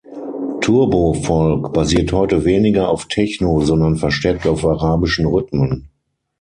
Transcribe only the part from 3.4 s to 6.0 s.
sondern verstärkt auf arabischen Rhythmen.